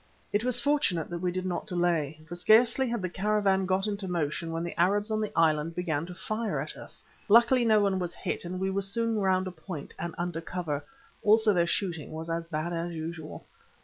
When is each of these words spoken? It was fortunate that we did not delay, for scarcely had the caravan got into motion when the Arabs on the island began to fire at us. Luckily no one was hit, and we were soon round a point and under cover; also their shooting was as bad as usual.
It 0.33 0.43
was 0.43 0.59
fortunate 0.59 1.11
that 1.11 1.19
we 1.21 1.31
did 1.31 1.45
not 1.45 1.67
delay, 1.67 2.21
for 2.27 2.33
scarcely 2.33 2.89
had 2.89 3.03
the 3.03 3.07
caravan 3.07 3.67
got 3.67 3.85
into 3.85 4.07
motion 4.07 4.51
when 4.51 4.63
the 4.63 4.75
Arabs 4.75 5.11
on 5.11 5.21
the 5.21 5.31
island 5.37 5.75
began 5.75 6.07
to 6.07 6.15
fire 6.15 6.59
at 6.59 6.75
us. 6.75 7.03
Luckily 7.29 7.63
no 7.63 7.81
one 7.81 7.99
was 7.99 8.15
hit, 8.15 8.43
and 8.43 8.59
we 8.59 8.71
were 8.71 8.81
soon 8.81 9.19
round 9.19 9.45
a 9.45 9.51
point 9.51 9.93
and 9.99 10.15
under 10.17 10.41
cover; 10.41 10.83
also 11.21 11.53
their 11.53 11.67
shooting 11.67 12.09
was 12.11 12.31
as 12.31 12.45
bad 12.45 12.73
as 12.73 12.93
usual. 12.95 13.45